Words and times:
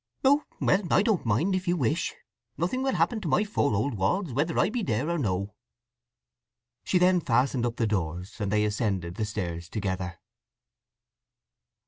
"Oh 0.23 0.45
well—I 0.59 1.03
don't 1.03 1.27
mind, 1.27 1.53
if 1.53 1.67
you 1.67 1.77
wish. 1.77 2.15
Nothing 2.57 2.81
will 2.81 2.95
happen 2.95 3.21
to 3.21 3.27
my 3.27 3.43
four 3.43 3.75
old 3.75 3.93
walls, 3.93 4.33
whether 4.33 4.57
I 4.57 4.71
be 4.71 4.81
there 4.81 5.07
or 5.11 5.19
no." 5.19 5.53
She 6.83 6.97
then 6.97 7.21
fastened 7.21 7.67
up 7.67 7.75
the 7.75 7.85
doors, 7.85 8.37
and 8.41 8.51
they 8.51 8.65
ascended 8.65 9.13
the 9.13 9.25
stairs 9.25 9.69
together. 9.69 10.19